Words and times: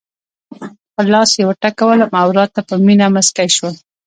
پر 0.93 1.05
لاس 1.13 1.29
یې 1.37 1.47
وټکولم 1.49 2.11
او 2.21 2.27
راته 2.37 2.59
په 2.67 2.75
مینه 2.85 3.07
مسکی 3.15 3.49
شول. 3.55 3.75